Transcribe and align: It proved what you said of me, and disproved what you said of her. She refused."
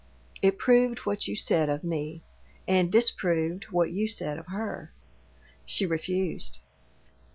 It 0.41 0.57
proved 0.57 1.05
what 1.05 1.27
you 1.27 1.35
said 1.35 1.69
of 1.69 1.83
me, 1.83 2.23
and 2.67 2.91
disproved 2.91 3.65
what 3.65 3.91
you 3.91 4.07
said 4.07 4.39
of 4.39 4.47
her. 4.47 4.91
She 5.63 5.85
refused." 5.85 6.57